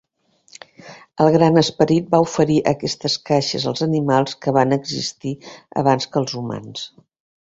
[1.25, 5.35] El gran esperit va oferir aquestes caixes als animals que van existir
[5.83, 6.89] abans que els humans.